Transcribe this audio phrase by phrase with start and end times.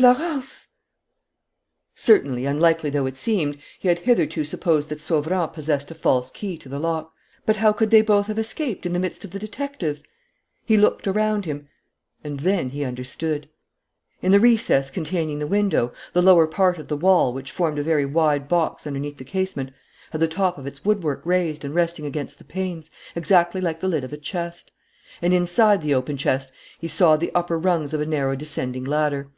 [0.00, 0.68] Florence"
[1.94, 6.56] Certainly, unlikely though it seemed, he had hitherto supposed that Sauverand possessed a false key
[6.56, 7.12] to the lock.
[7.44, 10.02] But how could they both have escaped, in the midst of the detectives?
[10.64, 11.68] He looked around him.
[12.24, 13.50] And then he understood.
[14.22, 17.82] In the recess containing the window, the lower part of the wall, which formed a
[17.82, 19.70] very wide box underneath the casement,
[20.12, 23.88] had the top of its woodwork raised and resting against the panes, exactly like the
[23.88, 24.72] lid of a chest.
[25.20, 29.30] And inside the open chest he saw the upper rungs of a narrow descending ladder.